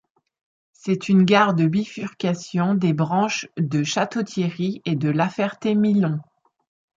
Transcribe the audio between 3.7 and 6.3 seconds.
Château-Thierry et de La Ferté-Milon.